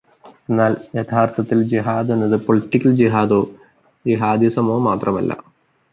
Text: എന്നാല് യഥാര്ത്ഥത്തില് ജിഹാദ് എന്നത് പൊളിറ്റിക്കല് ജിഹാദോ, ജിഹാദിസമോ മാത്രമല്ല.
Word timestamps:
എന്നാല് 0.49 0.77
യഥാര്ത്ഥത്തില് 0.95 1.63
ജിഹാദ് 1.63 2.11
എന്നത് 2.11 2.35
പൊളിറ്റിക്കല് 2.45 2.95
ജിഹാദോ, 2.95 3.41
ജിഹാദിസമോ 4.05 4.79
മാത്രമല്ല. 4.79 5.31